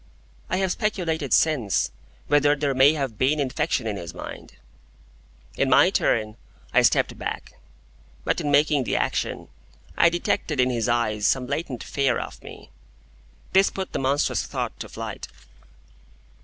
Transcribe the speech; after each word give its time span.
I 0.49 0.57
have 0.57 0.71
speculated 0.71 1.31
since, 1.31 1.91
whether 2.25 2.55
there 2.55 2.73
may 2.73 2.93
have 2.93 3.19
been 3.19 3.39
infection 3.39 3.85
in 3.85 3.97
his 3.97 4.15
mind. 4.15 4.55
In 5.55 5.69
my 5.69 5.91
turn, 5.91 6.37
I 6.73 6.81
stepped 6.81 7.19
back. 7.19 7.53
But 8.23 8.41
in 8.41 8.49
making 8.49 8.85
the 8.85 8.95
action, 8.95 9.47
I 9.95 10.09
detected 10.09 10.59
in 10.59 10.71
his 10.71 10.89
eyes 10.89 11.27
some 11.27 11.45
latent 11.45 11.83
fear 11.83 12.17
of 12.17 12.41
me. 12.41 12.71
This 13.53 13.69
put 13.69 13.91
the 13.91 13.99
monstrous 13.99 14.43
thought 14.47 14.79
to 14.79 14.89
flight. 14.89 15.27